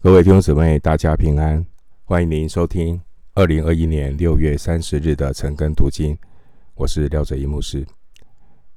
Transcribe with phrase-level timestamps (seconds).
[0.00, 1.66] 各位弟兄姊妹，大家平安！
[2.04, 3.02] 欢迎您收听
[3.34, 6.16] 二零二一年六月三十日的晨更读经。
[6.76, 7.84] 我是廖哲一牧师。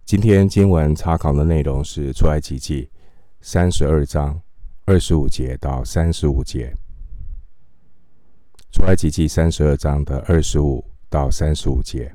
[0.03, 2.89] 今天经文查考的内容是出埃及记
[3.39, 4.41] 三十二章
[4.85, 6.75] 二十五节到三十五节。
[8.71, 12.11] 出埃及记三十二章的二十五到三十五节，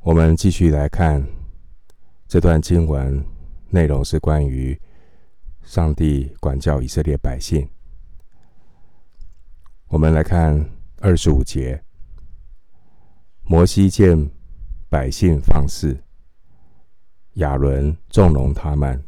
[0.00, 1.24] 我们继续来看
[2.26, 3.24] 这段经文
[3.68, 4.76] 内容是关于。
[5.70, 7.64] 上帝管教以色列百姓。
[9.86, 11.80] 我们来看二十五节。
[13.44, 14.28] 摩西见
[14.88, 15.96] 百姓放肆，
[17.34, 19.00] 亚伦纵容他们，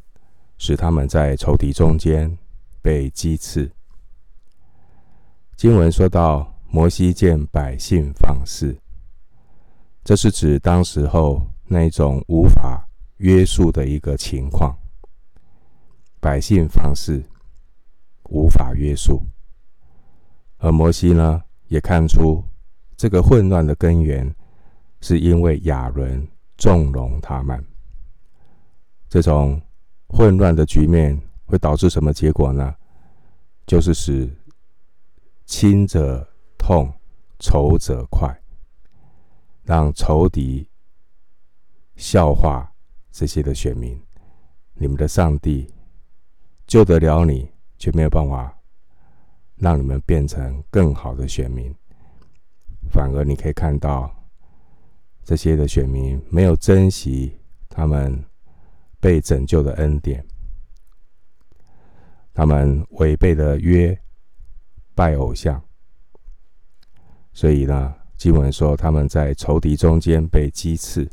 [0.56, 2.38] 使他们在仇敌中间
[2.80, 3.68] 被讥刺。
[5.56, 8.72] 经文说到摩西见百姓放肆，
[10.04, 14.72] 这是指当时候那种无法约束的一个情况。
[16.22, 17.20] 百姓放肆，
[18.30, 19.20] 无法约束，
[20.58, 22.44] 而摩西呢，也看出
[22.96, 24.32] 这个混乱的根源，
[25.00, 26.24] 是因为亚伦
[26.56, 27.60] 纵容他们。
[29.08, 29.60] 这种
[30.06, 32.72] 混乱的局面会导致什么结果呢？
[33.66, 34.30] 就是使
[35.44, 36.24] 亲者
[36.56, 36.94] 痛，
[37.40, 38.32] 仇者快，
[39.64, 40.68] 让仇敌
[41.96, 42.72] 笑话
[43.10, 44.00] 这些的选民，
[44.74, 45.66] 你们的上帝。
[46.72, 48.58] 救得了你，却没有办法
[49.56, 51.70] 让你们变成更好的选民。
[52.90, 54.10] 反而你可以看到，
[55.22, 58.24] 这些的选民没有珍惜他们
[58.98, 60.26] 被拯救的恩典，
[62.32, 63.94] 他们违背了约，
[64.94, 65.62] 拜偶像。
[67.34, 71.06] 所以呢，经文说他们在仇敌中间被讥刺。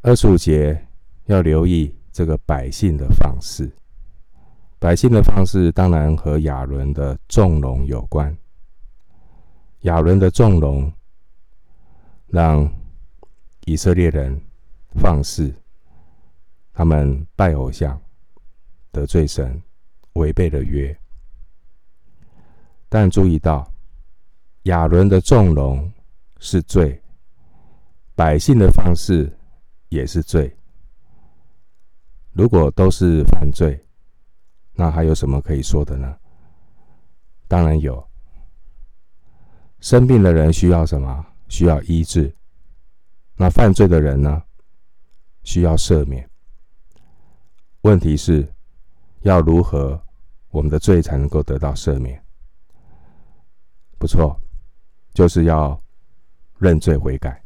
[0.00, 0.86] 二十五节
[1.26, 1.99] 要留意。
[2.12, 3.70] 这个百姓的放肆，
[4.78, 8.36] 百姓的放肆当然和亚伦的纵容有关。
[9.82, 10.92] 亚伦的纵容，
[12.26, 12.70] 让
[13.64, 14.38] 以色列人
[15.00, 15.54] 放肆，
[16.72, 17.98] 他们拜偶像，
[18.90, 19.62] 得罪神，
[20.14, 20.94] 违背了约。
[22.88, 23.72] 但注意到，
[24.64, 25.90] 亚伦的纵容
[26.40, 27.00] 是罪，
[28.14, 29.32] 百姓的放肆
[29.88, 30.54] 也是罪。
[32.32, 33.84] 如果都是犯罪，
[34.72, 36.16] 那还有什么可以说的呢？
[37.48, 38.08] 当然有。
[39.80, 41.26] 生病的人需要什么？
[41.48, 42.34] 需要医治。
[43.34, 44.42] 那犯罪的人呢？
[45.42, 46.28] 需要赦免。
[47.80, 48.46] 问题是，
[49.22, 50.00] 要如何
[50.50, 52.22] 我们的罪才能够得到赦免？
[53.98, 54.40] 不错，
[55.12, 55.82] 就是要
[56.58, 57.42] 认罪悔改。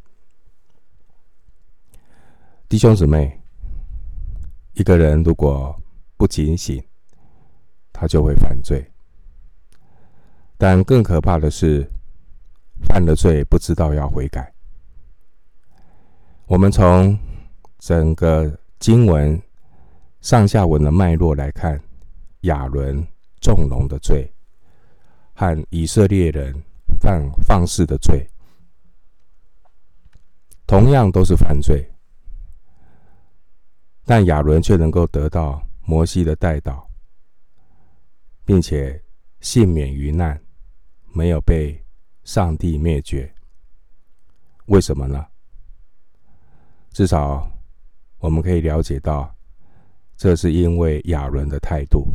[2.69, 3.41] 弟兄姊妹。
[4.75, 5.73] 一个人如果
[6.17, 6.83] 不警醒，
[7.93, 8.85] 他就会犯罪。
[10.57, 11.89] 但更可怕的是，
[12.83, 14.53] 犯了罪不知道要悔改。
[16.45, 17.17] 我们从
[17.79, 19.41] 整个经文
[20.19, 21.81] 上下文的脉络来看，
[22.41, 23.01] 亚伦
[23.39, 24.29] 纵容的罪
[25.33, 26.53] 和以色列人
[26.99, 28.27] 犯放肆的罪，
[30.67, 31.89] 同样都是犯罪。
[34.05, 36.85] 但亚伦却能够得到摩西的代祷，
[38.45, 39.03] 并且
[39.41, 40.39] 幸免于难，
[41.11, 41.83] 没有被
[42.23, 43.33] 上帝灭绝。
[44.67, 45.25] 为什么呢？
[46.91, 47.51] 至少
[48.19, 49.35] 我们可以了解到，
[50.15, 52.07] 这是因为亚伦的态度。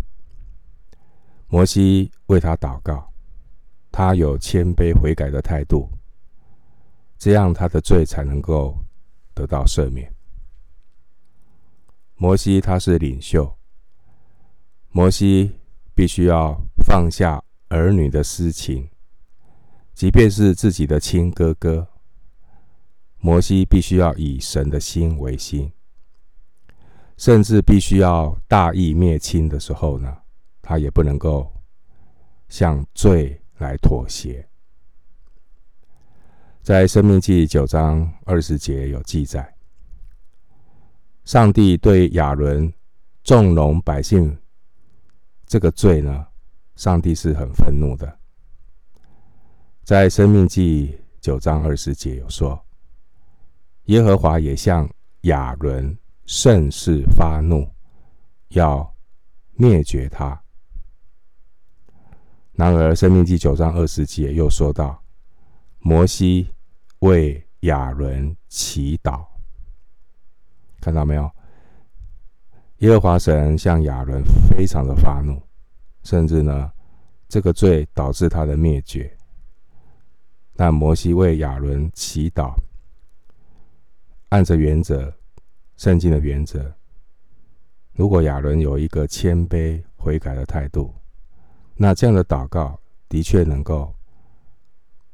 [1.49, 3.13] 摩西为他祷告，
[3.91, 5.91] 他有谦卑悔改的态度，
[7.19, 8.79] 这样他的罪才能够
[9.35, 10.13] 得到赦免。
[12.23, 13.57] 摩西他是领袖，
[14.91, 15.59] 摩西
[15.95, 18.91] 必须要放下儿女的私情，
[19.95, 21.89] 即便是自己的亲哥哥，
[23.17, 25.73] 摩西必须要以神的心为心，
[27.17, 30.19] 甚至必须要大义灭亲的时候呢，
[30.61, 31.51] 他也不能够
[32.51, 34.47] 向罪来妥协。
[36.61, 39.55] 在生命记九章二十节有记载。
[41.25, 42.73] 上帝对亚伦
[43.23, 44.37] 纵容百姓
[45.47, 46.27] 这个罪呢，
[46.77, 48.19] 上帝是很愤怒的。
[49.85, 50.89] 在《生命记》
[51.21, 52.65] 九章二十节有说，
[53.85, 54.89] 耶和华也向
[55.23, 55.97] 亚伦
[56.27, 57.69] 甚是发怒，
[58.49, 58.95] 要
[59.53, 60.41] 灭绝他。
[62.53, 65.03] 然而，《生命记》九章二十节又说到，
[65.79, 66.49] 摩西
[67.01, 69.30] 为亚伦祈祷。
[70.81, 71.31] 看到没有？
[72.79, 75.39] 耶和华神向亚伦非常的发怒，
[76.03, 76.73] 甚至呢，
[77.29, 79.15] 这个罪导致他的灭绝。
[80.57, 82.55] 但摩西为亚伦祈祷，
[84.31, 85.13] 按着原则，
[85.77, 86.75] 圣经的原则，
[87.93, 90.95] 如果亚伦有一个谦卑悔改的态度，
[91.77, 93.95] 那这样的祷告的确能够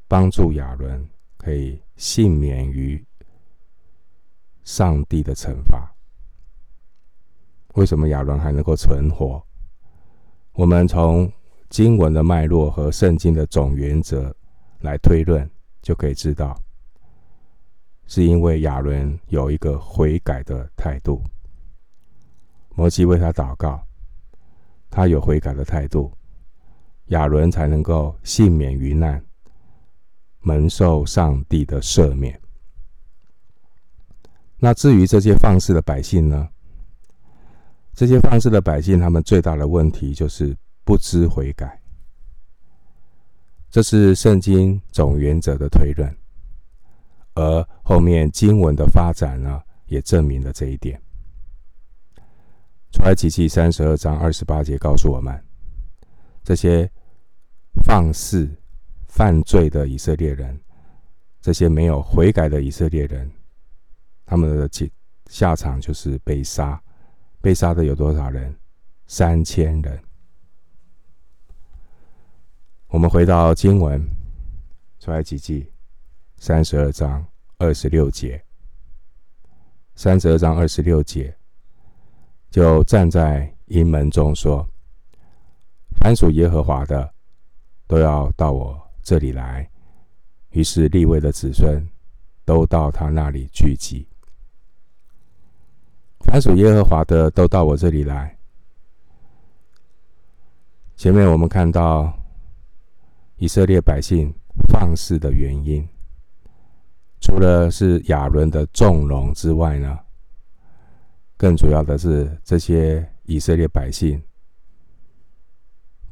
[0.06, 1.04] 帮助亚伦
[1.36, 3.04] 可以幸免于
[4.66, 5.90] 上帝的惩罚。
[7.76, 9.40] 为什么亚伦还能够存活？
[10.52, 11.32] 我们从
[11.70, 14.34] 经文的脉络和圣经的总原则
[14.80, 15.48] 来推论，
[15.80, 16.60] 就可以知道，
[18.06, 21.22] 是因为亚伦有一个悔改的态度。
[22.74, 23.80] 摩西为他祷告，
[24.90, 26.12] 他有悔改的态度，
[27.06, 29.24] 亚伦才能够幸免于难，
[30.40, 32.40] 蒙受上帝的赦免。
[34.58, 36.48] 那至于这些放肆的百姓呢？
[37.94, 41.80] 这些放肆的百姓，他们最大的问题就是不知悔改。
[43.70, 46.14] 这是圣经总原则的推论，
[47.34, 51.00] 而后面经文的发展呢，也证明了这一点。
[52.92, 55.38] 出埃及记三十二章二十八节告诉我们，
[56.44, 56.90] 这些
[57.82, 58.50] 放肆
[59.08, 60.58] 犯罪的以色列人，
[61.40, 63.30] 这些没有悔改的以色列人，
[64.26, 64.90] 他们的结
[65.30, 66.78] 下场就是被杀。
[67.40, 68.54] 被杀的有多少人？
[69.06, 70.02] 三千人。
[72.88, 74.04] 我们回到经文，
[74.98, 75.70] 出来几记
[76.38, 77.24] 三十二章
[77.58, 78.44] 二十六节，
[79.94, 81.32] 三十二章二十六节。
[82.50, 84.66] 就站在营门中说
[86.00, 87.14] ：“凡属耶和华的，
[87.86, 89.68] 都要到我这里来。”
[90.50, 91.86] 于是立位的子孙
[92.44, 94.08] 都到他那里聚集。
[96.26, 98.36] 凡属耶和华的，都到我这里来。
[100.96, 102.12] 前面我们看到
[103.36, 104.34] 以色列百姓
[104.68, 105.88] 放肆的原因，
[107.20, 109.98] 除了是亚伦的纵容之外呢？
[111.36, 114.20] 更主要的是，这些以色列百姓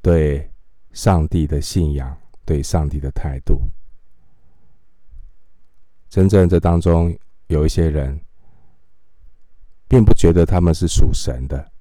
[0.00, 0.50] 对
[0.93, 3.61] 上帝的信仰、对上帝的态度，
[6.08, 7.14] 真正这当中
[7.49, 8.20] 有一些人，
[9.88, 11.72] 并不觉得他们是属神的。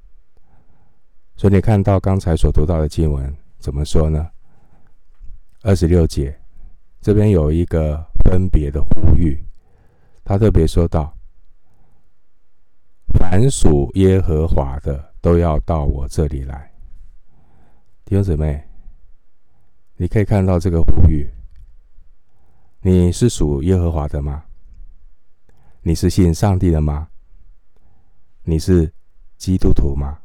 [1.35, 4.29] 所以你看到刚才所读到的经文怎么说呢？
[5.61, 6.39] 二十六节
[7.01, 9.43] 这边有一个分别的呼吁，
[10.23, 11.13] 他特别说道。
[13.15, 16.71] 凡属耶和华的，都要到我这里来。
[18.05, 18.63] 弟兄姊妹，
[19.95, 21.29] 你可以看到这个呼吁。
[22.81, 24.43] 你是属耶和华的吗？
[25.81, 27.07] 你是信上帝的吗？
[28.43, 28.91] 你是
[29.37, 30.19] 基督徒吗？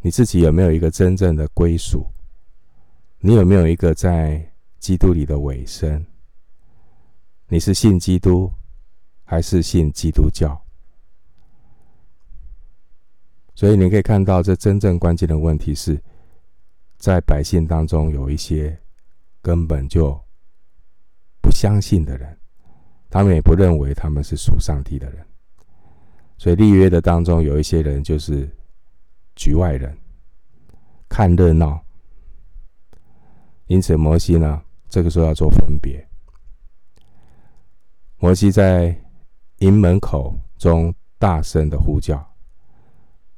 [0.00, 2.06] 你自己有没有一个真正的归属？
[3.18, 6.04] 你有没有一个在基督里的尾声？
[7.48, 8.52] 你是信基督？
[9.24, 10.60] 还是信基督教，
[13.54, 16.02] 所以你可以看到，这真正关键的问题是
[16.98, 18.76] 在百姓当中有一些
[19.40, 20.20] 根本就
[21.40, 22.36] 不相信的人，
[23.08, 25.24] 他们也不认为他们是属上帝的人，
[26.40, 28.48] 所以立约的当中有一些人就是
[29.36, 29.94] 局外人，
[31.06, 31.78] 看热闹。
[33.66, 36.02] 因此，摩西呢，这个时候要做分别。
[38.16, 38.98] 摩西在
[39.58, 42.26] 营门口中大声的呼叫，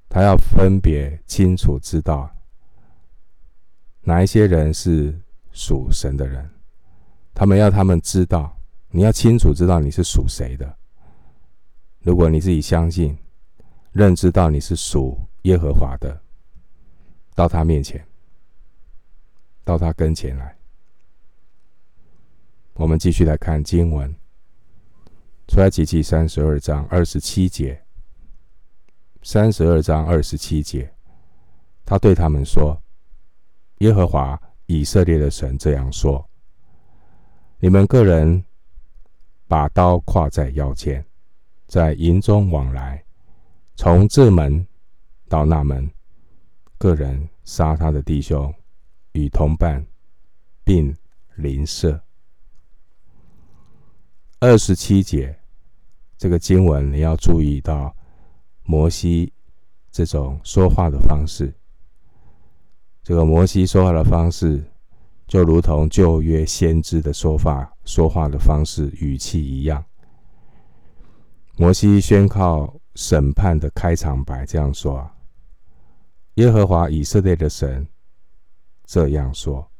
[0.08, 2.30] 他要分别清楚知道
[4.02, 5.12] 哪一些人是
[5.50, 6.48] 属神的人，
[7.34, 8.56] 他们要他们知道，
[8.90, 10.78] 你要清楚知道你是属谁的。
[12.02, 13.16] 如果你自己相信、
[13.92, 16.20] 认知到你是属耶和华的，
[17.34, 18.04] 到他面前，
[19.64, 20.56] 到他跟前来。
[22.74, 24.14] 我们继续来看经文。
[25.48, 27.84] 出来及记三十二章二十七节，
[29.22, 30.90] 三十二章二十七节，
[31.84, 32.80] 他对他们说
[33.78, 36.26] ：“耶和华以色列的神这样说：
[37.58, 38.42] 你们个人
[39.46, 41.04] 把刀挎在腰间，
[41.72, 43.02] 在营中往来，
[43.76, 44.66] 从这门
[45.26, 45.90] 到那门，
[46.76, 48.54] 个人杀他的弟兄
[49.12, 49.82] 与同伴，
[50.64, 50.94] 并
[51.36, 51.98] 邻舍。”
[54.38, 55.34] 二十七节。
[56.18, 57.96] 这个经文你要注意到
[58.64, 59.32] 摩西
[59.90, 61.54] 这种说话的方式。
[63.02, 64.62] 这个摩西说话的方式，
[65.26, 69.82] 就如同旧约先知的说法、说话的方式、语气一样。
[71.56, 75.14] 摩西宣告审判的开场白这样说啊
[76.36, 77.86] ：“耶和华以色列的神
[78.86, 79.70] 这样说。”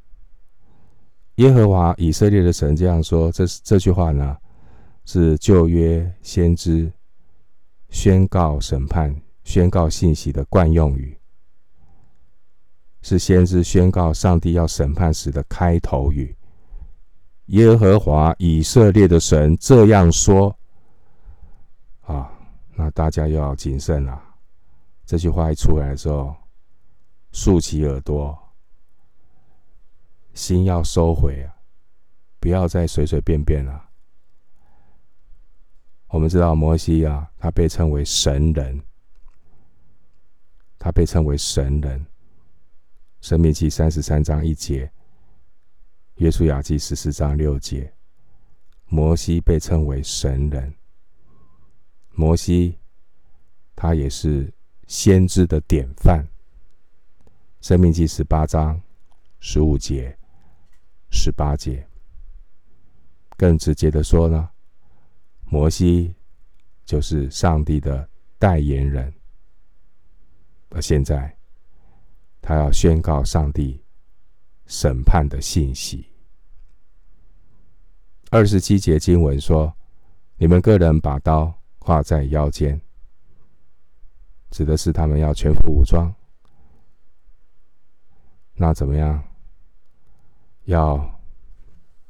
[1.37, 4.37] 耶和华以色列的神这样说，这这句话呢，
[5.07, 6.93] 是旧约先知
[7.89, 11.19] 宣告审判、宣告信息的惯用语，
[13.01, 16.37] 是先知宣告上帝要审判时的开头语。
[17.47, 20.55] 耶和华以色列的神这样说。
[22.75, 24.23] 那大家要谨慎了。
[25.05, 26.35] 这句话一出来的时候，
[27.33, 28.39] 竖起耳朵，
[30.35, 31.55] 心要收回啊，
[32.41, 33.91] 不要再随随便便了。
[36.09, 38.83] 我们知道摩西啊，他被称为神人，
[40.79, 42.07] 他被称为神人。
[43.21, 44.91] 申命记三十三章一节，
[46.17, 47.93] 约书亚记十四章六节，
[48.87, 50.75] 摩西被称为神人。
[52.15, 52.79] 摩西，
[53.75, 54.53] 他也是
[54.87, 56.27] 先知的典范。
[57.61, 58.81] 生命记十八章
[59.41, 60.17] 十五节、
[61.11, 61.87] 十八节，
[63.37, 64.51] 更直接的说呢，
[65.47, 66.15] 摩西
[66.85, 69.13] 就是上帝的代言人。
[70.71, 71.37] 而现在，
[72.41, 73.83] 他要宣告上帝
[74.67, 76.07] 审判的信息。
[78.31, 79.75] 二十七节经文说
[80.37, 82.81] ：“你们个人把刀。”挂在腰间，
[84.51, 86.15] 指的是他们要全副武装。
[88.55, 89.23] 那怎么样？
[90.67, 91.21] 要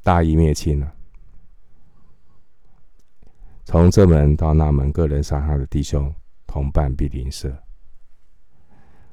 [0.03, 0.93] 大义灭亲了。
[3.65, 6.13] 从这门到那门，个人杀害的弟兄
[6.45, 7.51] 同伴，必临舍。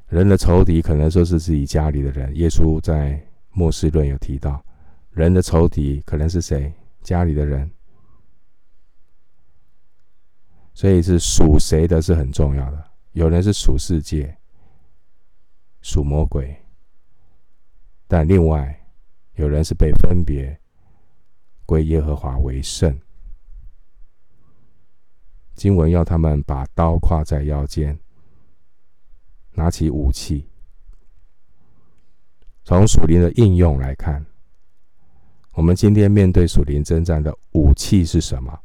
[0.08, 2.36] 人的仇敌可能说是自己家里的人。
[2.36, 3.18] 耶稣在
[3.52, 4.62] 末世论有提到，
[5.12, 6.70] 人的仇敌可能是谁？
[7.00, 7.70] 家里的人。
[10.80, 12.90] 所以是属谁的是很重要的。
[13.12, 14.34] 有人是属世界、
[15.82, 16.56] 属魔鬼，
[18.08, 18.82] 但另外
[19.34, 20.58] 有人是被分别
[21.66, 22.98] 归耶和华为圣。
[25.54, 28.00] 经文要他们把刀挎在腰间，
[29.52, 30.48] 拿起武器。
[32.64, 34.24] 从属灵的应用来看，
[35.52, 38.58] 我们今天面对属灵征战的武器是什么？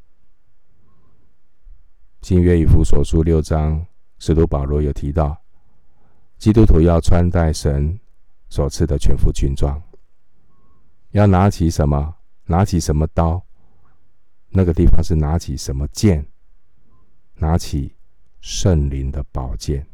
[2.25, 3.86] 新约以弗所书六章，
[4.17, 5.39] 使徒保罗有提到，
[6.39, 8.00] 基督徒要穿戴神
[8.50, 9.79] 所赐的全副军装，
[11.12, 12.15] 要拿起什么？
[12.46, 13.39] 拿起什么刀？
[14.50, 16.25] 那个地方是拿起什么剑？
[17.36, 17.94] 拿起
[18.41, 19.86] 圣灵的宝剑。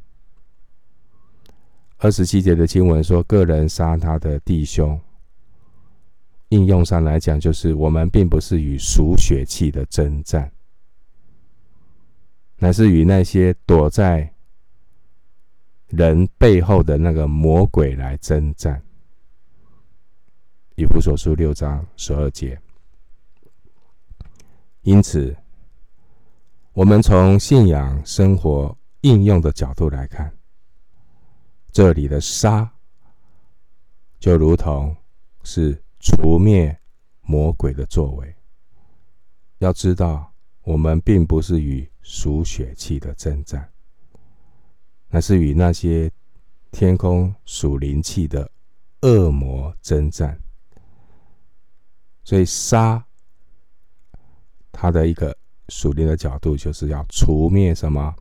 [1.97, 4.97] 二十七节的经文说，个人杀他的弟兄。
[6.47, 10.49] 应用上来讲，就是我们并不是与属血气的争战。
[12.63, 14.31] 乃是与那些躲在
[15.87, 18.79] 人背后的那个魔鬼来征战。
[20.75, 22.61] 以弗所书六章十二节。
[24.83, 25.35] 因此，
[26.73, 30.31] 我们从信仰生活应用的角度来看，
[31.71, 32.71] 这里的杀，
[34.19, 34.95] 就如同
[35.41, 36.79] 是除灭
[37.23, 38.35] 魔鬼的作为。
[39.57, 43.69] 要知道，我们并不是与属血气的征战，
[45.07, 46.11] 那是与那些
[46.71, 48.49] 天空属灵气的
[49.01, 50.39] 恶魔征战。
[52.23, 53.03] 所以杀
[54.71, 55.35] 他的一个
[55.69, 58.15] 属灵的角度，就是要除灭什么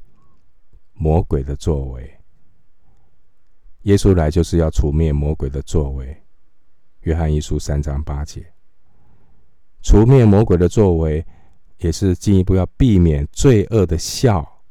[0.95, 2.19] 魔鬼的作为。
[3.83, 6.17] 耶稣来就是要除灭魔鬼的作为。
[7.01, 8.53] 约翰一书三章八节，
[9.83, 11.25] 除灭魔鬼的作为。
[11.81, 14.63] 也是进一步要避免罪恶的笑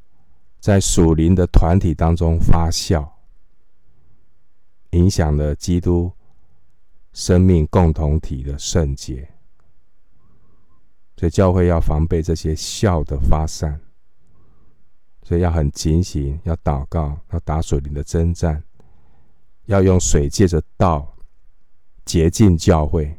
[0.60, 3.08] 在属灵的团体当中发酵，
[4.92, 6.12] 影响了基督
[7.13, 9.28] 生命共同体的圣洁。
[11.18, 13.82] 所以教会要防备这些笑的发散，
[15.24, 18.63] 所以要很警醒，要祷告，要打属灵的征战，
[19.66, 21.18] 要用水借着道
[22.06, 23.18] 洁净教会，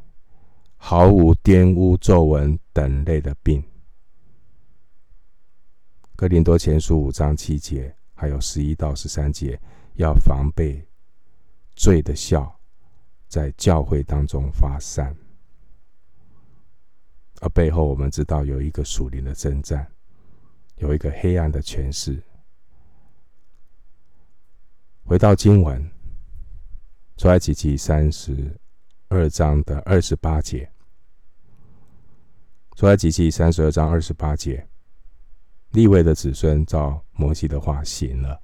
[0.77, 3.63] 毫无玷污、皱纹等类的病。
[6.21, 9.59] 哥林多前书五章七节，还有十一到十三节，
[9.95, 10.87] 要防备
[11.75, 12.61] 罪的笑
[13.27, 15.17] 在教会当中发散。
[17.41, 19.91] 而背后，我们知道有一个属灵的征战，
[20.77, 22.23] 有一个黑暗的权势。
[25.05, 25.91] 回到经文，
[27.17, 28.61] 出埃及记三十
[29.09, 30.71] 二章的二十八节，
[32.77, 34.67] 出埃及记三十二章二十八节。
[35.73, 38.41] 立位的子孙照摩西的话行了。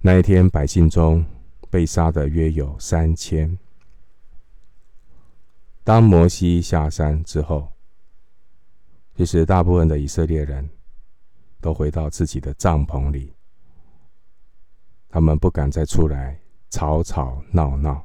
[0.00, 1.24] 那一天，百姓中
[1.70, 3.56] 被杀的约有三千。
[5.84, 7.72] 当摩西下山之后，
[9.16, 10.68] 其实大部分的以色列人
[11.60, 13.32] 都回到自己的帐篷里，
[15.08, 18.04] 他们不敢再出来吵吵闹闹。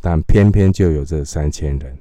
[0.00, 1.98] 但偏偏就有这三千人，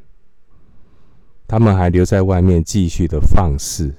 [1.48, 3.96] 他们还留在外面继续的放肆。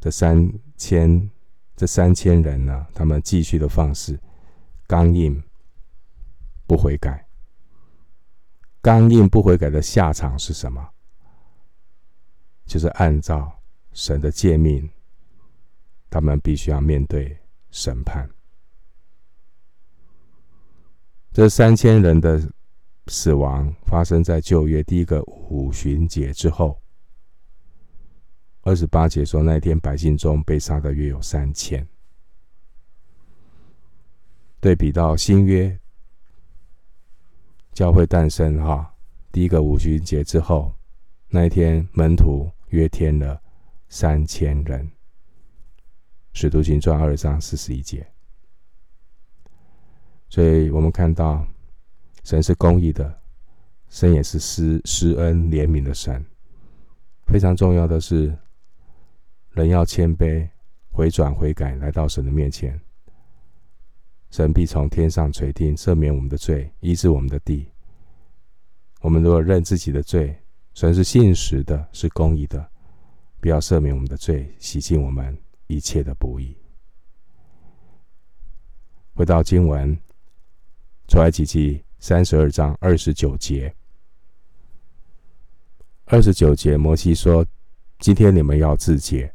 [0.00, 1.30] 这三千。
[1.78, 4.18] 这三千人呢，他们继续的放肆，
[4.86, 5.42] 刚硬
[6.66, 7.28] 不悔改。
[8.80, 10.88] 刚硬不悔改的下场是什么？
[12.64, 13.60] 就是按照
[13.92, 14.88] 神的诫命，
[16.08, 17.38] 他们必须要面对
[17.70, 18.26] 审判。
[21.30, 22.40] 这三千人的
[23.08, 26.80] 死亡发生在旧约第一个五旬节之后。
[28.66, 31.86] 二十八节说，那天百姓中被杀的约有三千。
[34.60, 35.78] 对比到新约
[37.72, 38.92] 教会诞生哈，
[39.30, 40.74] 第一个五旬节之后，
[41.28, 43.40] 那一天门徒约添了
[43.88, 44.90] 三千人。
[46.32, 48.04] 使徒行传二章四十一节。
[50.28, 51.46] 所以我们看到
[52.24, 53.16] 神是公义的，
[53.88, 56.26] 神也是施施恩怜悯的神。
[57.28, 58.36] 非常重要的是。
[59.56, 60.46] 人要谦卑、
[60.90, 62.78] 回转、悔改，来到神的面前，
[64.30, 67.66] 神必从天上垂听，赦免我们的罪，医治我们的地。
[69.00, 70.36] 我们如果认自己的罪，
[70.74, 72.70] 神是信实的，是公义的，
[73.40, 75.34] 必要赦免我们的罪，洗净我们
[75.68, 76.54] 一切的不义。
[79.14, 79.98] 回到经文，
[81.08, 83.74] 出埃及记三十二章二十九节，
[86.04, 87.46] 二十九节，摩西说
[88.00, 89.32] ：“今天你们要自洁。”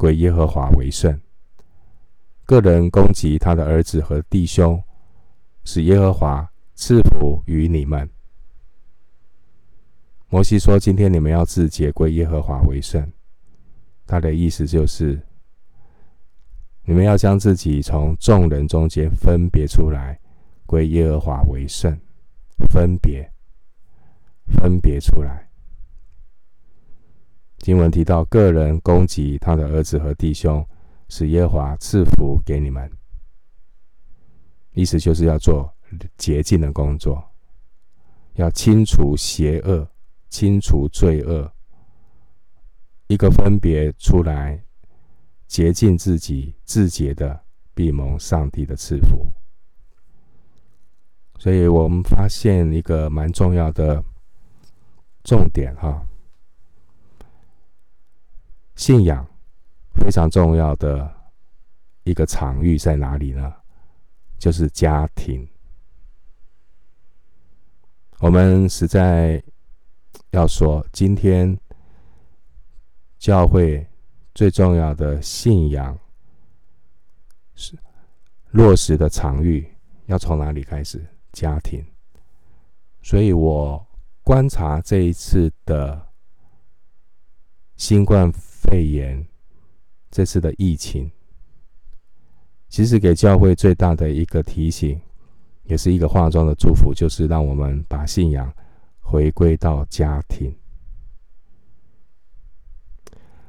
[0.00, 1.20] 归耶和华为圣。
[2.46, 4.82] 个人攻击他的儿子和弟兄，
[5.64, 8.08] 使耶和华赐福于你们。
[10.30, 13.12] 摩西说：“今天你们要自洁，归耶和华为圣。”
[14.08, 15.20] 他的意思就是，
[16.84, 20.18] 你们要将自己从众人中间分别出来，
[20.64, 21.94] 归耶和华为圣。
[22.70, 23.30] 分别，
[24.46, 25.49] 分别出来。
[27.60, 30.66] 经文提到，个人攻击他的儿子和弟兄，
[31.08, 32.90] 使耶和华赐福给你们。
[34.72, 35.70] 意思就是要做
[36.16, 37.22] 洁净的工作，
[38.34, 39.86] 要清除邪恶，
[40.30, 41.52] 清除罪恶。
[43.08, 44.64] 一个分别出来，
[45.46, 47.38] 洁净自己，自洁的，
[47.74, 49.26] 必蒙上帝的赐福。
[51.38, 54.02] 所以我们发现一个蛮重要的
[55.24, 56.06] 重点哈。
[58.80, 59.22] 信仰
[59.92, 61.14] 非常重要的
[62.04, 63.52] 一个场域在哪里呢？
[64.38, 65.46] 就是家庭。
[68.20, 69.42] 我们实在
[70.30, 71.60] 要说，今天
[73.18, 73.86] 教会
[74.32, 75.98] 最重要的信仰
[77.54, 77.78] 是
[78.52, 79.70] 落实的场域，
[80.06, 81.04] 要从哪里开始？
[81.32, 81.84] 家庭。
[83.02, 83.86] 所以我
[84.22, 86.08] 观察这一次的
[87.76, 88.32] 新冠。
[88.60, 89.26] 肺炎
[90.10, 91.10] 这次的疫情，
[92.68, 95.00] 其实给教会最大的一个提醒，
[95.64, 98.52] 也是一个化妆的祝福，就是让我们把信仰
[99.00, 100.54] 回归到家庭。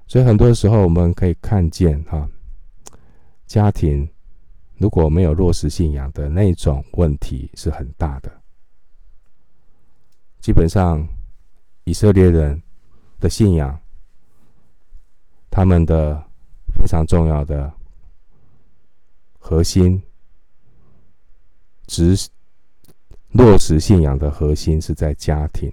[0.08, 2.30] 所以很多时候我们可以看见，哈，
[3.46, 4.10] 家庭
[4.78, 8.32] 如果没有落实信仰的那种问题是很大的。
[10.40, 11.06] 基本上，
[11.84, 12.64] 以色列人
[13.20, 13.81] 的信仰。
[15.52, 16.26] 他们的
[16.74, 17.72] 非常重要的
[19.38, 20.02] 核心，
[21.88, 22.16] 只
[23.32, 25.70] 落实信仰的核心是在家庭。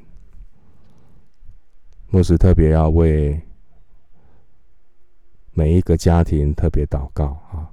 [2.09, 3.41] 牧师特别要为
[5.53, 7.71] 每一个家庭特别祷告啊！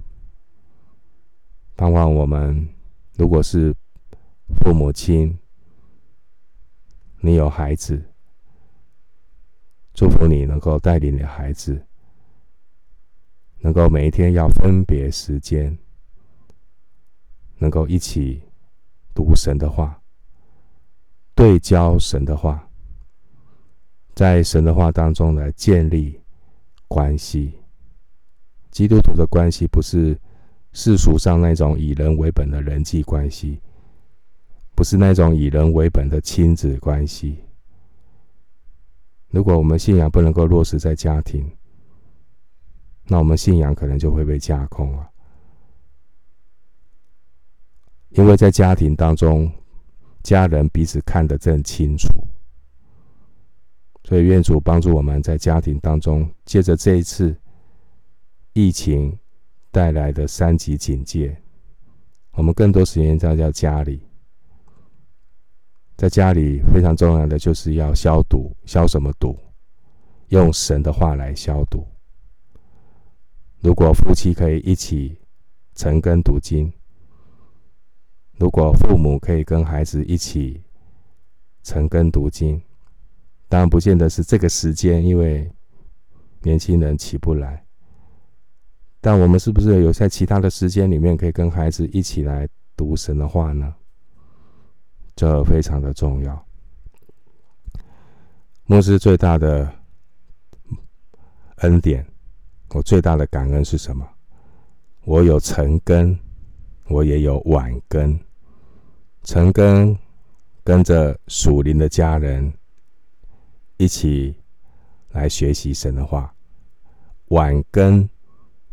[1.74, 2.68] 盼望我们
[3.14, 3.74] 如果是
[4.62, 5.36] 父母亲，
[7.20, 8.00] 你有孩子，
[9.92, 11.84] 祝福你能够带领你的孩子。
[13.66, 15.76] 能够每一天要分别时间，
[17.58, 18.40] 能够一起
[19.12, 20.00] 读神的话，
[21.34, 22.68] 对焦神的话，
[24.14, 26.20] 在神的话当中来建立
[26.86, 27.54] 关系。
[28.70, 30.16] 基督徒的关系不是
[30.72, 33.60] 世俗上那种以人为本的人际关系，
[34.76, 37.38] 不是那种以人为本的亲子关系。
[39.30, 41.50] 如果我们信仰不能够落实在家庭，
[43.06, 45.10] 那我们信仰可能就会被架空了。
[48.10, 49.50] 因为在家庭当中，
[50.22, 52.08] 家人彼此看得更清楚，
[54.04, 57.36] 所以愿主帮助我们在家庭当中，借着这一次
[58.54, 59.16] 疫情
[59.70, 61.36] 带来的三级警戒，
[62.32, 64.00] 我们更多时间在在家里，
[65.96, 69.38] 在家里非常重要的就是要消毒，消什么毒？
[70.28, 71.86] 用神的话来消毒。
[73.66, 75.18] 如果夫妻可以一起
[75.74, 76.72] 晨更读经。
[78.38, 80.62] 如果父母可以跟孩子一起
[81.64, 82.62] 晨更读经，
[83.48, 85.50] 当然不见得是这个时间，因为
[86.42, 87.66] 年轻人起不来。
[89.00, 93.74] 但我们是不是有在其他的时间里面可以跟孩子一起来读神的话呢？
[95.16, 96.46] 这非常的重要。
[98.66, 99.68] 牧师最大的
[101.56, 102.06] 恩典，
[102.70, 104.06] 我最大的感恩是什么？
[105.04, 106.18] 我有晨根，
[106.88, 108.18] 我也有晚更。
[109.22, 109.96] 晨根
[110.62, 112.52] 跟着属灵的家人
[113.76, 114.34] 一起
[115.12, 116.34] 来学习神的话，
[117.28, 118.06] 晚更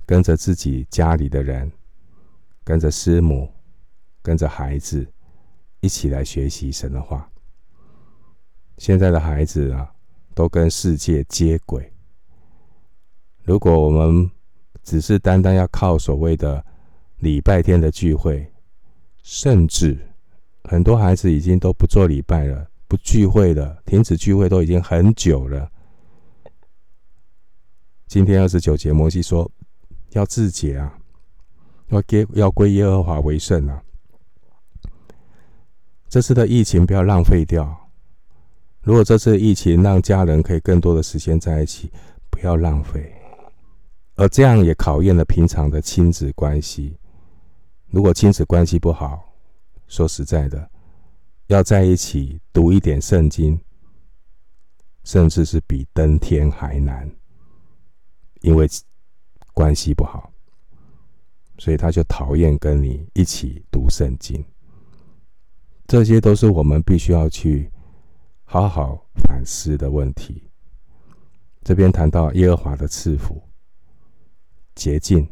[0.06, 1.72] 跟着自己家里的人，
[2.64, 3.50] 跟着师母，
[4.22, 5.08] 跟着孩子
[5.80, 7.30] 一起来学习神的话。
[8.80, 9.94] 现在的孩子啊，
[10.34, 11.93] 都跟世界接轨。
[13.44, 14.30] 如果我们
[14.84, 16.64] 只是单单要靠所谓的
[17.18, 18.50] 礼拜天的聚会，
[19.22, 19.98] 甚至
[20.64, 25.70] 很多孩子已经都不做礼拜了，不聚会了，停止聚会都已经很久了。
[28.08, 29.50] 今天二十九节，摩西说
[30.12, 30.98] 要自洁啊，
[31.90, 33.82] 要给要归耶和华为圣啊。
[36.08, 37.90] 这次的疫情不要浪费掉。
[38.82, 41.92] 如果这次疫情让家人可以更多的时间在一起，
[42.30, 43.12] 不要浪费。
[44.16, 46.98] 而这样也考验了平常的亲子关系。
[47.88, 49.34] 如果亲子关系不好，
[49.88, 50.70] 说实在的，
[51.48, 53.60] 要在一起读一点圣经，
[55.04, 57.10] 甚至是比登天还难，
[58.42, 58.68] 因为
[59.54, 60.32] 关系不好，
[61.58, 64.44] 所以他就讨厌跟你一起读圣经。
[65.86, 67.70] 这些都是我们必须要去
[68.46, 70.50] 好好反思的问题。
[71.64, 73.42] 这边谈到耶和华的赐福，
[74.76, 75.28] 洁净。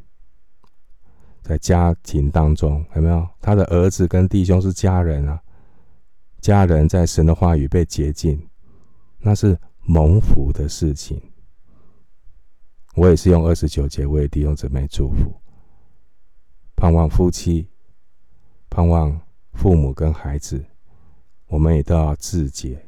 [1.42, 5.42] 在家庭当中，有没有他的儿子跟弟兄是家人啊？
[6.40, 8.48] 家人在神的话语被洁净，
[9.20, 11.22] 那是蒙福的事情。
[12.96, 15.34] 我也是用二十九节为弟兄姊妹祝福，
[16.76, 17.68] 盼望夫妻，
[18.70, 19.20] 盼望
[19.54, 20.64] 父母跟孩子，
[21.48, 22.84] 我们也都要自洁。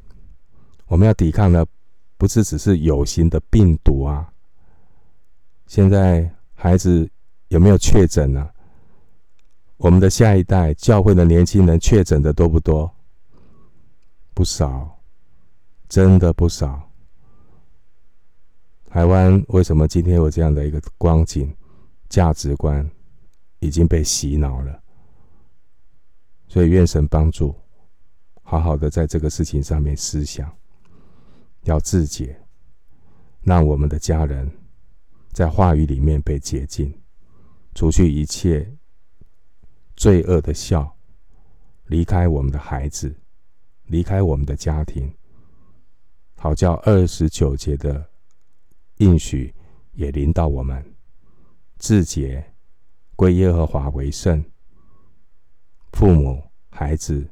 [0.87, 1.65] 我们要抵抗的
[2.17, 4.31] 不是只是有形的病毒啊。
[5.67, 6.32] 现在
[6.63, 7.09] 孩子。
[7.49, 8.49] 有没有确诊呢？
[9.77, 12.91] 我们的下一代教会的年轻人确诊的多不多？
[14.33, 14.99] 不少，
[15.87, 16.89] 真的不少。
[18.89, 21.55] 台湾为什么今天有这样的一个光景？
[22.09, 22.89] 价值观
[23.59, 24.81] 已经被洗脑了。
[26.47, 27.53] 所以愿神帮助，
[28.41, 30.51] 好好的在这个事情上面思想，
[31.65, 32.35] 要自解，
[33.41, 34.49] 让我们的家人
[35.33, 36.93] 在话语里面被洁净。
[37.75, 38.71] 除去一切
[39.95, 40.95] 罪恶的笑，
[41.87, 43.15] 离开我们的孩子，
[43.85, 45.11] 离开我们的家庭，
[46.35, 48.07] 好叫二十九节的
[48.97, 49.51] 应许
[49.93, 50.85] 也临到我们。
[51.77, 52.53] 自洁
[53.15, 54.45] 归耶和华为圣，
[55.93, 57.27] 父母孩子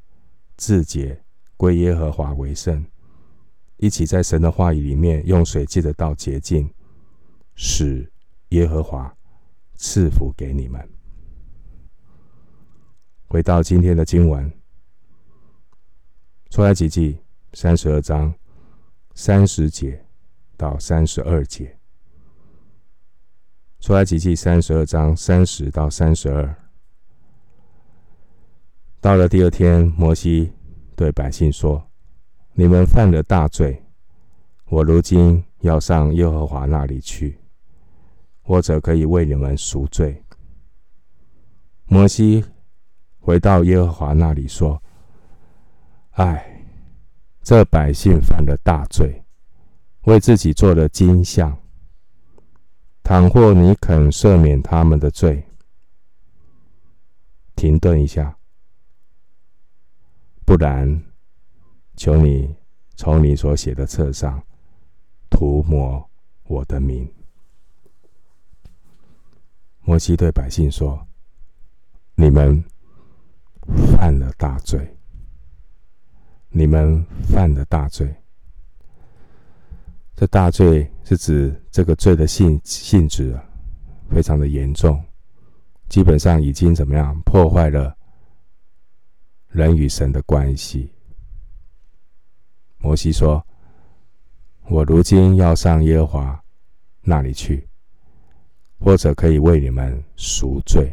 [0.57, 1.23] 自洁
[1.55, 2.83] 归耶和华为圣，
[3.77, 6.67] 一起在神的话语里面用水借着道洁净，
[7.55, 8.11] 使
[8.49, 9.15] 耶和华。
[9.83, 10.87] 赐福给你们。
[13.27, 14.53] 回到今天的经文，
[16.51, 17.17] 出来几记
[17.53, 18.31] 三十二章
[19.15, 20.05] 三十节
[20.55, 21.79] 到三十二节。
[23.79, 26.55] 出来几记三十二章三十到三十二。
[28.99, 30.53] 到了第二天，摩西
[30.95, 31.89] 对百姓说
[32.53, 33.83] ：“你们犯了大罪，
[34.65, 37.35] 我如今要上耶和华那里去。”
[38.51, 40.21] 或者可以为你们赎罪。
[41.85, 42.43] 摩西
[43.21, 44.83] 回到耶和华那里说
[46.19, 46.61] ：“唉，
[47.41, 49.23] 这百姓犯了大罪，
[50.01, 51.57] 为自己做了金像。
[53.01, 55.47] 倘或你肯赦免他们的罪，
[57.55, 58.37] 停顿一下，
[60.43, 61.01] 不然，
[61.95, 62.53] 求你
[62.97, 64.43] 从你所写的册上
[65.29, 66.05] 涂抹
[66.47, 67.09] 我的名。”
[69.91, 71.05] 摩西对百姓说
[72.15, 72.63] ：“你们
[73.91, 74.79] 犯了大罪，
[76.47, 78.09] 你们犯了大罪。
[80.15, 83.43] 这大罪是指这个罪的性性质啊，
[84.09, 85.03] 非常的严重，
[85.89, 87.93] 基本上已经怎么样破坏了
[89.49, 90.89] 人与神的关系。”
[92.79, 93.45] 摩西说
[94.71, 96.43] ：“我如今要上耶和华
[97.01, 97.67] 那里去。”
[98.83, 100.91] 或者可以为你们赎罪。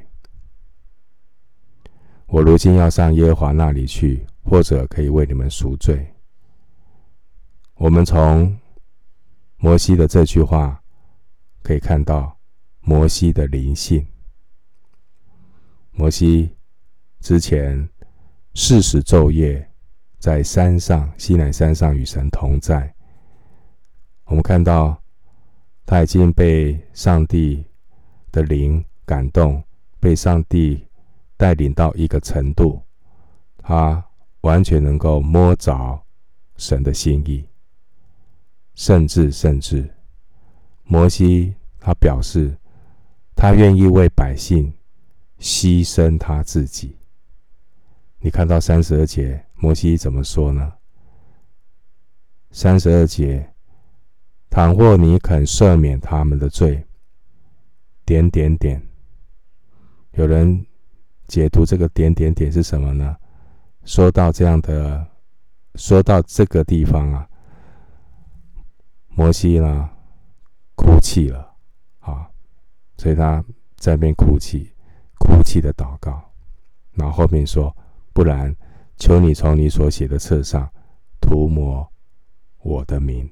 [2.27, 6.07] 我如今要上耶和华那里去，或者可以为你们赎罪。
[7.77, 8.55] 我们从
[9.57, 10.79] 摩西的这句话
[11.63, 12.39] 可以看到
[12.81, 14.07] 摩西的灵性。
[15.93, 16.55] 摩西
[17.21, 17.89] 之前
[18.55, 19.67] 四十昼夜
[20.19, 22.95] 在山上西南山上与神同在，
[24.27, 25.03] 我们看到
[25.87, 27.65] 他已经被上帝。
[28.31, 29.63] 的灵感动，
[30.01, 30.87] 被上帝
[31.37, 32.83] 带领到一个程度，
[33.59, 34.05] 他
[34.43, 36.03] 完全能够摸着
[36.57, 37.45] 神的心意，
[38.75, 39.95] 甚至甚至，
[40.85, 42.57] 摩西他表示，
[43.35, 44.73] 他愿意为百姓
[45.39, 46.97] 牺牲他自己。
[48.21, 50.73] 你看到三十二节，摩西怎么说呢？
[52.51, 53.53] 三十二节，
[54.51, 56.85] 倘若你肯赦免他们的罪。
[58.09, 58.83] 点点点，
[60.13, 60.65] 有人
[61.27, 63.15] 解读这个点点点是什么呢？
[63.85, 65.07] 说到这样的，
[65.75, 67.29] 说到这个地方啊，
[69.09, 69.91] 摩西呢
[70.75, 71.55] 哭泣了
[71.99, 72.31] 啊，
[72.97, 73.45] 所以他
[73.77, 74.73] 在那边哭泣，
[75.19, 76.33] 哭泣的祷告，
[76.95, 77.77] 然后后面说，
[78.15, 78.57] 不然
[78.97, 80.67] 求你从你所写的册上
[81.21, 81.87] 涂抹
[82.63, 83.31] 我的名。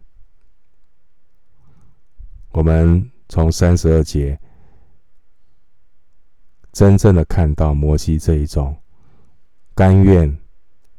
[2.50, 4.38] 我们从三十二节。
[6.76, 8.76] 真正的看到摩西这一种
[9.74, 10.28] 甘愿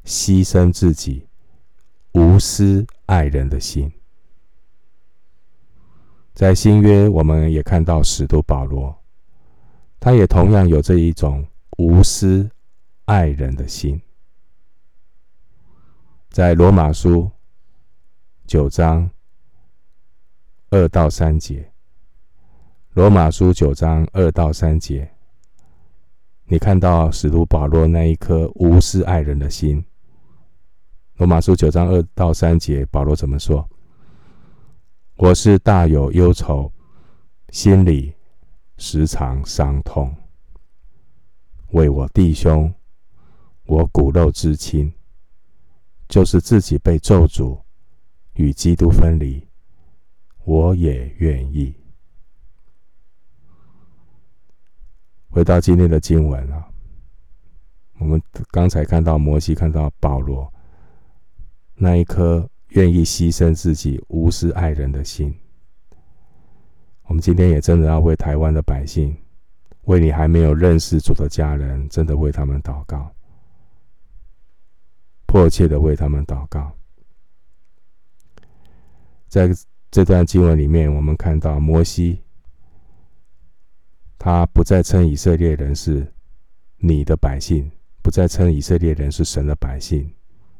[0.06, 1.28] 牺牲自己、
[2.14, 3.94] 无私爱人的心，
[6.34, 8.98] 在新约我们也看到使徒保罗，
[10.00, 12.50] 他也同样有这一种无私
[13.06, 14.02] 爱人的心。
[16.32, 17.30] 在罗马书
[18.48, 19.08] 九章
[20.72, 21.72] 二到三节，
[22.94, 25.08] 罗马书九章二到三节。
[26.50, 29.84] 你看到使徒保罗那一颗无私爱人的心。
[31.18, 33.68] 罗马书九章二到三节，保罗怎么说？
[35.18, 36.72] 我是大有忧愁，
[37.50, 38.14] 心里
[38.78, 40.16] 时常伤痛，
[41.72, 42.74] 为我弟兄，
[43.66, 44.94] 我骨肉之亲，
[46.08, 47.60] 就是自己被咒诅，
[48.36, 49.46] 与基督分离，
[50.46, 51.76] 我也愿意。
[55.38, 56.68] 回到今天的经文啊，
[58.00, 58.20] 我们
[58.50, 60.52] 刚才看到摩西，看到保罗
[61.76, 65.32] 那一颗愿意牺牲自己、无私爱人的心。
[67.04, 69.16] 我们今天也真的要为台湾的百姓，
[69.84, 73.14] 为你还没有认识主的家人，真的为他们祷告，
[75.28, 76.72] 迫切的为他们祷告。
[79.28, 79.52] 在
[79.92, 82.24] 这段经文里面，我们看到摩西。
[84.28, 86.06] 他不再称以色列人是
[86.80, 90.14] 你的百姓，不再称以色列人是神的百姓。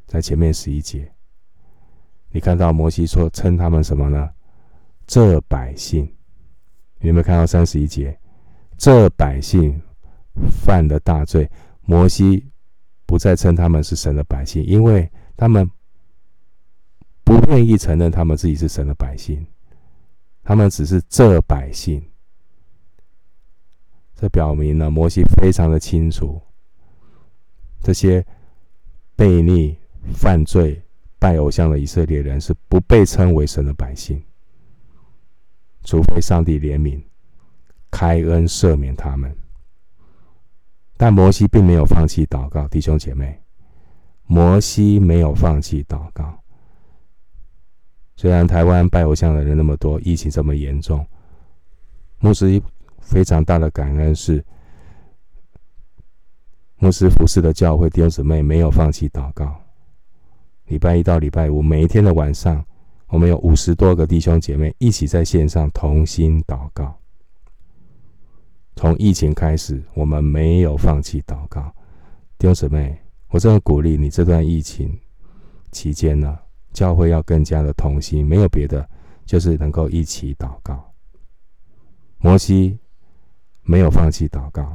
[0.06, 1.12] 在前面十一节，
[2.30, 4.30] 你看到摩西说称他们什么呢？
[5.06, 6.02] 这百姓，
[7.00, 8.18] 你有没有看到三十一节？
[8.78, 9.78] 这百姓
[10.50, 11.46] 犯了大罪，
[11.82, 12.50] 摩西
[13.04, 15.70] 不再称他们是神的百姓，因为他们
[17.22, 19.46] 不愿意承认他们自己是神的百姓，
[20.42, 22.02] 他们只是这百姓。
[24.20, 26.42] 这表明了摩西非常的清楚，
[27.80, 28.26] 这些
[29.16, 29.78] 悖逆、
[30.12, 30.82] 犯罪、
[31.20, 34.20] 拜偶像的以色列人是不被称为神的百姓，
[35.84, 37.00] 除非上帝怜悯、
[37.92, 39.32] 开恩赦免他们。
[40.96, 43.40] 但摩西并没有放弃祷告，弟兄姐妹，
[44.26, 46.36] 摩西没有放弃祷告。
[48.16, 51.06] 虽然台湾拜偶像的人那么多，疫情这么严重，
[52.18, 52.60] 牧师。
[53.08, 54.44] 非常大的感恩是，
[56.76, 59.58] 牧师服侍的教会弟兄姊妹没有放弃祷告。
[60.66, 62.62] 礼拜一到礼拜五，每一天的晚上，
[63.06, 66.94] 我们有五十多个弟兄姐妹一起在线上同心祷告。
[68.76, 71.62] 从疫情开始，我们没有放弃祷告。
[72.36, 75.00] 弟兄姊妹，我真的鼓励你，这段疫情
[75.72, 76.38] 期间呢，
[76.74, 78.86] 教会要更加的同心，没有别的，
[79.24, 80.92] 就是能够一起祷告。
[82.18, 82.78] 摩西。
[83.70, 84.74] 没有放弃祷告。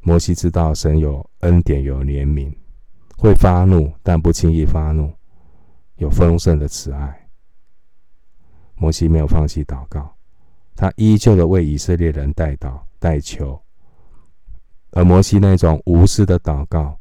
[0.00, 2.54] 摩西知道神有恩典，有怜悯，
[3.16, 5.10] 会发怒，但不轻易发怒，
[5.96, 7.26] 有丰盛的慈爱。
[8.74, 10.14] 摩西没有放弃祷告，
[10.76, 13.58] 他依旧的为以色列人代祷代求。
[14.90, 17.00] 而摩西那种无私的祷告，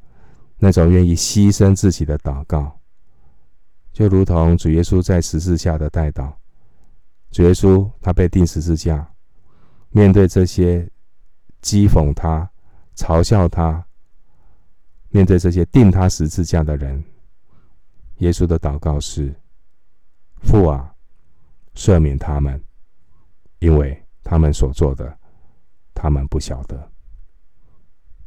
[0.60, 2.80] 那种愿意牺牲自己的祷告，
[3.92, 6.32] 就如同主耶稣在十字架的代祷。
[7.32, 9.13] 主耶稣他被钉十字架，
[9.94, 10.90] 面对这些
[11.62, 12.50] 讥讽他、
[12.96, 13.86] 嘲笑他，
[15.10, 17.04] 面对这些钉他十字架的人，
[18.18, 19.34] 耶稣的祷告是：
[20.42, 20.94] 父啊，
[21.76, 22.60] 赦免他们，
[23.60, 25.16] 因为他们所做的，
[25.94, 26.92] 他们不晓得。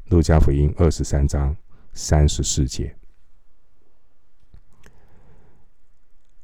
[0.04, 1.54] 路加福音二十三章
[1.92, 2.96] 三十四节，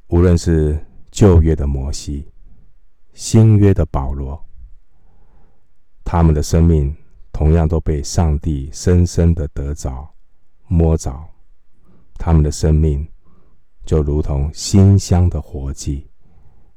[0.08, 2.28] 无论是旧约的摩西、
[3.14, 4.44] 新约的保罗，
[6.12, 6.94] 他们的生命
[7.32, 10.06] 同样都被上帝深深的得着、
[10.66, 11.10] 摸着。
[12.16, 13.08] 他们的生命
[13.86, 16.06] 就如同馨香的活祭，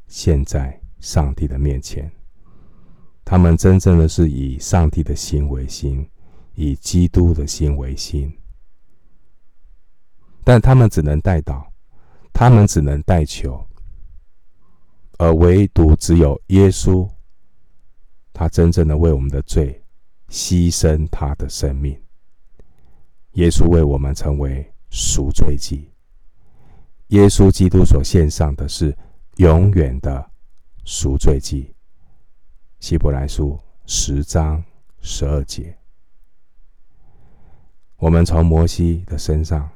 [0.08, 2.10] 献在上帝的面前。
[3.26, 6.10] 他们真正的是以上帝的心为心。
[6.54, 8.34] 以基督的心为心，
[10.46, 11.62] 但他们只能代祷，
[12.32, 13.62] 他们只能代求，
[15.18, 17.06] 而唯独只有耶稣，
[18.38, 19.82] 他真正的为我们的罪
[20.30, 21.98] 牺牲他的生命。
[23.32, 25.90] 耶稣为我们成为赎罪祭，
[27.08, 28.94] 耶稣基督所献上的是
[29.38, 30.30] 永远的
[30.84, 31.74] 赎罪祭。
[32.82, 34.62] 希伯来书十章
[35.00, 35.74] 十二节。
[37.96, 39.70] 我们从摩西的身上，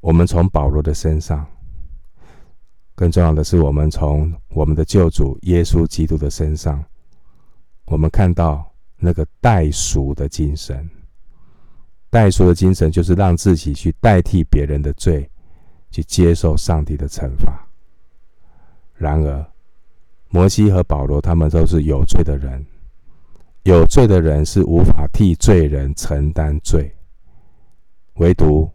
[0.00, 1.46] 我们从保罗的身上，
[2.96, 6.84] 更重要的是，我们从我们的救主耶稣基督的身上，
[7.90, 10.88] 我们看到那个代赎的精神。
[12.08, 15.28] 代赎的精神就是让自己去代替别人的罪，
[15.90, 17.66] 去接受上帝的惩罚。
[18.94, 19.44] 然而，
[20.28, 22.64] 摩西和保罗他们都是有罪的人，
[23.64, 26.94] 有罪的人是无法替罪人承担罪。
[28.14, 28.70] 唯独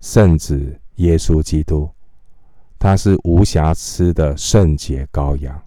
[0.00, 1.90] 圣子耶稣基督，
[2.78, 5.62] 他是无瑕疵的圣洁羔羊，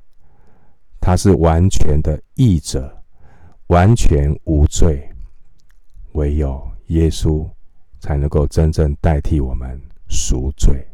[1.08, 3.02] 他是完全的义者，
[3.68, 5.10] 完全无罪。
[6.12, 7.50] 唯有耶稣
[8.02, 10.86] 才能够真正代替我们赎罪。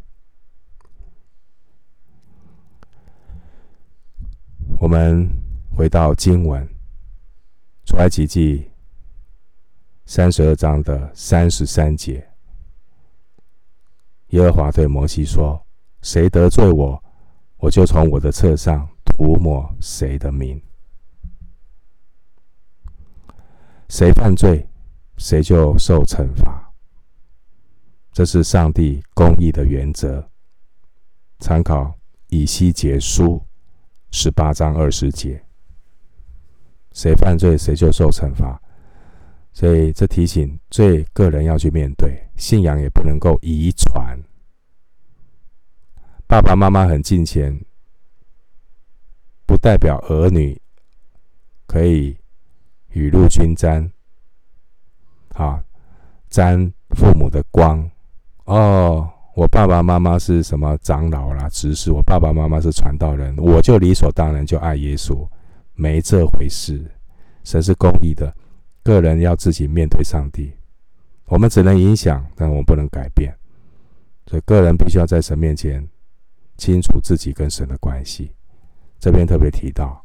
[4.80, 5.28] 我们
[5.76, 6.64] 回到经文，
[7.84, 8.70] 出埃及记。
[10.06, 12.24] 三十二章的三十三节，
[14.28, 15.60] 耶和华对摩西说
[16.04, 17.04] ：“谁得罪我，
[17.58, 20.60] 我就从我的册上涂抹谁的名；
[23.90, 24.68] 谁犯罪，
[25.18, 26.74] 谁就受惩罚。
[28.12, 30.30] 这是上帝公义的原则。
[31.40, 31.98] 参考
[32.30, 33.46] 以西结书
[34.12, 35.44] 十八章二十节：
[36.92, 38.60] 谁犯罪，谁就受惩罚。”
[39.56, 44.20] 所以，这提醒罪个人要去面对，信仰也不能够遗传。
[46.26, 47.64] 爸爸妈妈很敬虔，
[49.54, 50.60] 不代表儿女
[51.68, 52.18] 可以
[52.90, 53.88] 雨露均沾，
[55.36, 55.64] 啊，
[56.28, 57.88] 沾父母的光。
[58.46, 65.24] 哦，我爸爸妈妈是什么长老啦、执事，我爸爸妈妈是传道人，我就理所当然就爱耶稣，
[65.76, 66.84] 没这回事。
[67.44, 68.36] 神是公义的。
[68.82, 70.52] 个人要自己面对上帝，
[71.26, 73.32] 我们只能影响，但我们不能改变。
[74.26, 75.88] 所以，个人必须要在神面前
[76.58, 78.32] 清楚自己跟神的关系。
[79.04, 80.02] 这边特别提到，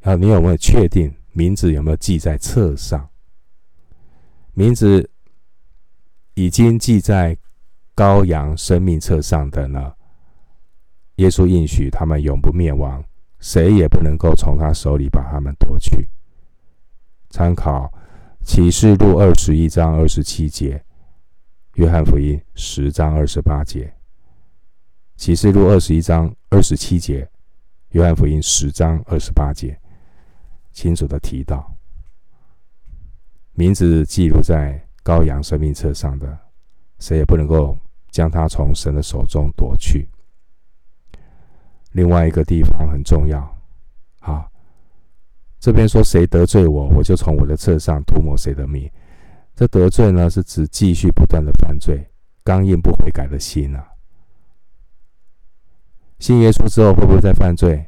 [0.00, 3.06] 啊，你有没有确定名字有没有记在册上？
[4.54, 5.10] 名字
[6.32, 7.36] 已经记在
[7.94, 9.92] 羔羊生命册上的呢？
[11.16, 13.04] 耶稣应许他们永不灭亡，
[13.38, 16.08] 谁也不能够从他手里把他们夺去。
[17.28, 17.92] 参考
[18.42, 20.82] 启示录二十一章二十七节，
[21.74, 23.92] 约翰福音十章二十八节。
[25.16, 27.30] 启示录二十一章二十七节，
[27.90, 29.76] 约翰福音十章二十八节，
[30.72, 31.76] 清楚的提到，
[33.54, 36.38] 名字记录在羔羊生命册上的，
[37.00, 37.76] 谁也不能够
[38.10, 40.08] 将他从神的手中夺去。
[41.92, 43.40] 另外一个地方很重要，
[44.20, 44.46] 啊。
[45.58, 48.88] 这边说，谁得罪我，我就从我的册上涂抹谁的名。
[49.54, 52.08] 这得罪呢，是指继续不断的犯罪，
[52.44, 53.89] 刚硬不悔改的心啊。
[56.20, 57.84] 信耶稣之后会不会再犯罪？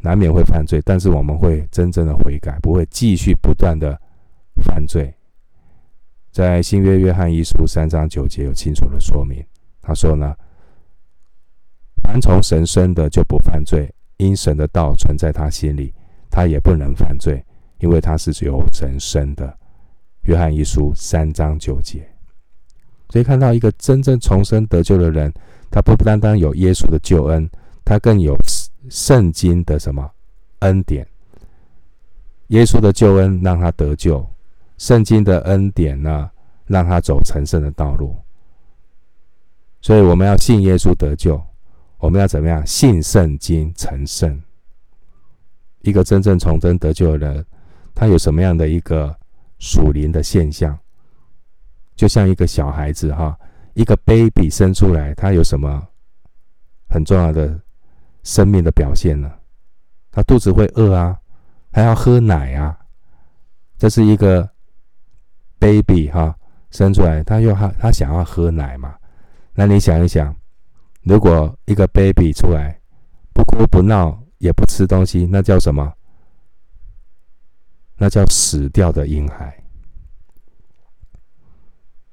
[0.00, 4.00] 难免会犯罪，但是我们会真正的悔改，不会继续不断的
[4.62, 5.12] 犯罪。
[6.30, 9.44] 在新约约翰一书三章九节有清楚的说明，
[9.82, 10.32] 他说呢，
[12.04, 15.92] 凡从神生的就不犯罪，因神的道存在他心里，
[16.30, 17.44] 他也不能犯罪，
[17.80, 19.58] 因为他是由神生的。
[20.22, 22.08] 约翰一书三章九节，
[23.10, 25.32] 所以看到一个真正重生得救的人，
[25.70, 27.48] 他不单单有耶稣的救恩，
[27.84, 28.36] 他更有。
[28.88, 30.08] 圣经的什么
[30.60, 31.04] 恩典？
[32.48, 34.24] 耶稣的救恩让他得救，
[34.78, 36.30] 圣经的恩典呢，
[36.66, 38.14] 让他走成圣的道路。
[39.80, 41.42] 所以我们要信耶稣得救，
[41.98, 42.64] 我们要怎么样？
[42.64, 44.40] 信圣经成圣。
[45.80, 47.44] 一个真正重生得救的人，
[47.92, 49.12] 他有什么样的一个
[49.58, 50.78] 属灵的现象？
[51.96, 53.36] 就像一个小孩子哈，
[53.76, 55.86] 一个 baby 生出来，他有什么
[56.88, 57.60] 很重要的？
[58.24, 59.30] 生命的表现呢？
[60.10, 61.16] 他肚子会饿啊，
[61.70, 62.76] 还要喝奶啊。
[63.78, 64.50] 这是一个
[65.60, 66.34] baby 哈，
[66.70, 68.96] 生出来他又他他想要喝奶嘛？
[69.54, 70.34] 那你想一想，
[71.02, 72.80] 如果一个 baby 出来
[73.32, 75.92] 不哭不闹也不吃东西，那叫什么？
[77.96, 79.56] 那叫死掉的婴孩。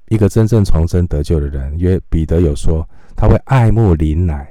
[0.06, 4.50] 一个真正重生得救的人，约彼得有说，他会爱慕灵奶。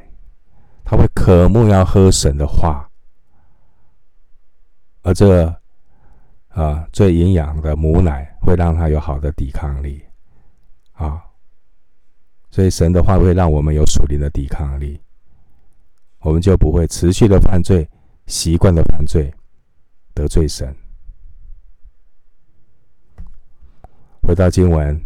[0.85, 2.87] 他会渴慕要喝神的话，
[5.01, 5.47] 而这
[6.49, 10.03] 啊最营养的母奶会让他有好的抵抗力
[10.91, 11.23] 啊，
[12.51, 14.99] 所以神的话会让我们有属灵的抵抗力，
[16.19, 17.89] 我们就不会持续的犯罪，
[18.27, 19.33] 习惯的犯罪，
[20.13, 20.75] 得罪神。
[24.21, 25.01] 回到经文，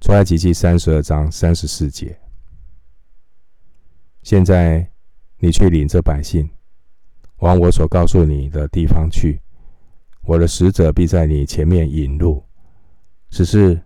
[0.00, 2.18] 出埃及记三十二章三十四节。
[4.22, 4.90] 现在，
[5.38, 6.48] 你去领这百姓，
[7.36, 9.40] 往我所告诉你的地方去。
[10.22, 12.42] 我的使者必在你前面引路。
[13.30, 13.80] 只是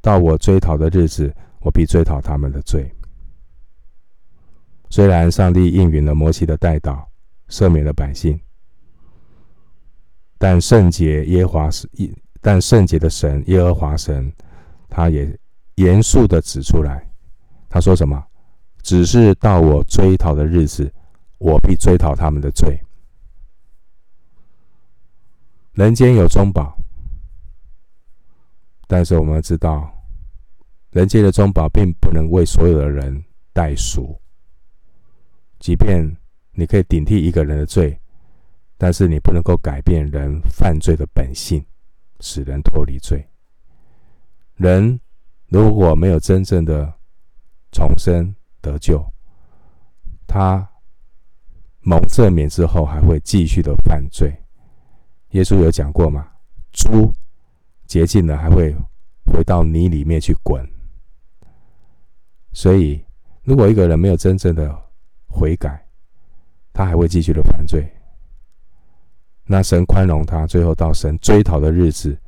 [0.00, 2.90] 到我追讨的日子，我必追讨他们的罪。
[4.88, 7.04] 虽然上帝应允了摩西的代祷，
[7.48, 8.40] 赦免了百姓，
[10.38, 11.88] 但圣洁耶华是，
[12.40, 14.32] 但圣洁的神耶和华神，
[14.88, 15.38] 他也
[15.76, 17.08] 严肃的指出来，
[17.68, 18.22] 他说什么？
[18.82, 20.92] 只是到我追讨的日子，
[21.38, 22.80] 我必追讨他们的罪。
[25.72, 26.78] 人间有中宝，
[28.86, 29.92] 但是我们知道，
[30.92, 34.18] 人间的中宝并不能为所有的人代赎。
[35.58, 36.16] 即便
[36.52, 38.00] 你可以顶替一个人的罪，
[38.78, 41.62] 但是你不能够改变人犯罪的本性，
[42.20, 43.26] 使人脱离罪。
[44.54, 44.98] 人
[45.48, 46.92] 如果没有真正的
[47.72, 49.04] 重生，得救，
[50.26, 50.68] 他
[51.80, 54.34] 蒙赦免之后还会继续的犯罪。
[55.30, 56.26] 耶稣有讲过吗？
[56.72, 57.12] 猪
[57.86, 58.74] 洁净了还会
[59.26, 60.66] 回到泥里面去滚。
[62.52, 63.04] 所以，
[63.42, 64.76] 如果一个人没有真正的
[65.28, 65.86] 悔改，
[66.72, 67.88] 他还会继续的犯罪。
[69.44, 72.18] 那神宽容他，最后到神追讨的日子，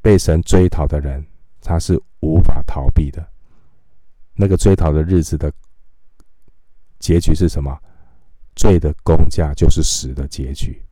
[0.00, 1.24] 被神追讨的人，
[1.60, 3.26] 他是无法逃避的。
[4.34, 5.52] 那个追讨的日子的
[6.98, 7.76] 结局是什么？
[8.56, 10.82] 罪的工价就是死的结局。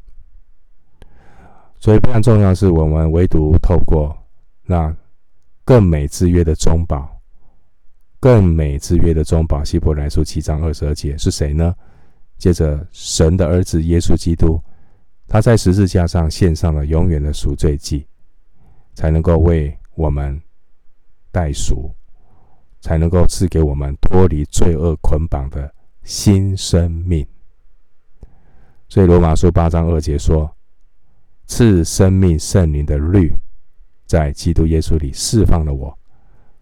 [1.78, 4.16] 所以非常重要是，我们唯独透过
[4.64, 4.94] 那
[5.64, 7.20] 更美之约的中保，
[8.18, 11.74] 更美之约的中保，希伯来书七章二十二节是谁呢？
[12.38, 14.62] 借着神的儿子耶稣基督，
[15.26, 18.06] 他在十字架上献上了永远的赎罪祭，
[18.94, 20.40] 才能够为我们
[21.38, 21.94] 代赎。
[22.80, 25.74] 才能够赐给我们脱离罪恶捆绑的
[26.04, 27.26] 新生命。
[28.88, 30.48] 所以罗马书八章二节说
[31.44, 33.34] ：“赐生命圣灵的律，
[34.06, 35.98] 在基督耶稣里释放了我，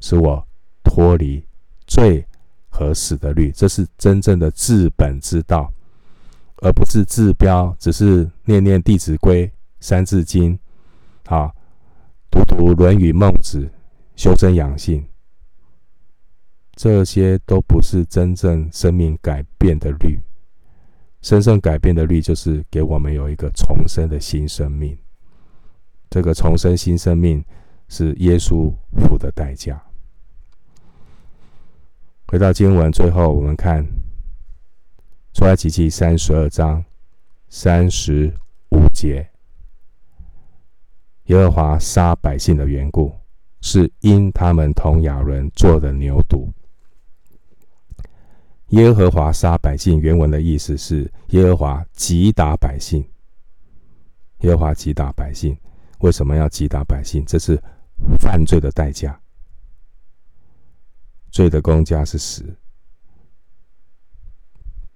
[0.01, 0.43] 使我
[0.83, 1.45] 脱离
[1.87, 2.27] 罪
[2.71, 5.71] 和死的律。”这是真正的治本之道，
[6.63, 9.47] 而不是治标，只是念念《弟子规》
[9.81, 10.59] 《三字经》，
[11.37, 11.53] 啊，
[12.31, 13.61] 读读《论语》《孟子》，
[14.17, 15.07] 修身养性。
[16.75, 20.21] 这些都不是真正生命改变的律，
[21.23, 24.99] 真正改变的律就是给我们有一个重生的新生命。
[26.11, 27.43] 这个重生新生命
[27.89, 29.83] 是耶稣付的代价。
[32.27, 33.87] 回到经文，最后我们看
[35.33, 36.85] 出埃及记三十二章
[37.49, 38.35] 三十
[38.71, 39.31] 五节：
[41.25, 43.15] 耶和华杀百姓的缘故，
[43.67, 46.49] 是因他们同亚伦做的牛犊。
[48.69, 53.05] 耶和华杀百姓，原文的意思是耶和华击打百姓。
[54.43, 55.59] 耶和华击打百姓，
[55.99, 57.25] 为什么要击打百姓？
[57.27, 57.61] 这是
[58.21, 59.21] 犯罪的代价。
[61.33, 62.57] 罪的公价是死，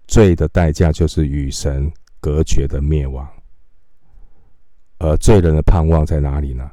[0.06, 3.28] 罪的代价就是与神隔绝的灭亡。
[4.98, 6.70] 而罪人的盼望在哪里呢？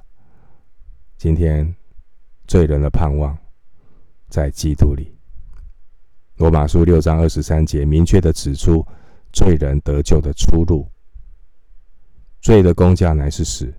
[1.18, 1.76] 今天，
[2.48, 3.38] 罪人的盼望
[4.30, 5.14] 在基督里。
[6.38, 8.86] 罗马书六章二十三节明确的指出，
[9.34, 10.88] 罪人得救的出路。
[12.40, 13.74] 罪的工价乃是死，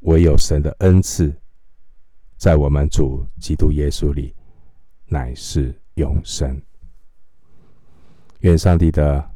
[0.00, 1.34] 唯有神的恩赐，
[2.36, 4.34] 在我们主基督耶稣里，
[5.06, 6.60] 乃是永生。
[8.40, 9.30] 愿上帝的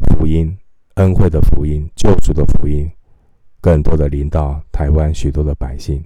[0.00, 0.56] 福音、
[0.94, 2.90] 恩惠的福音、救赎的福音，
[3.60, 6.04] 更多的临到台湾许多的百姓，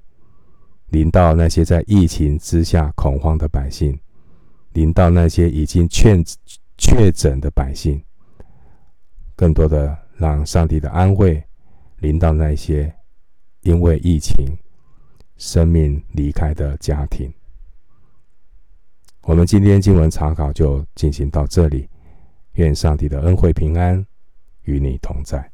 [0.93, 3.99] 临到那些在疫情之下恐慌的百姓，
[4.74, 6.22] 临到那些已经确
[6.78, 8.01] 确诊的百姓，
[9.34, 9.99] 更多的。
[10.18, 11.43] 让上帝的安慰
[11.99, 12.95] 临到那些
[13.62, 14.47] 因为疫情
[15.36, 17.32] 生命离开的家庭。
[19.22, 21.88] 我们今天经文查考就进行到这里，
[22.53, 24.07] 愿上帝的恩惠平安
[24.62, 25.51] 与你同在。